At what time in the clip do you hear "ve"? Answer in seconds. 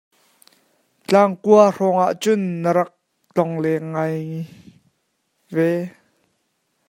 5.55-5.69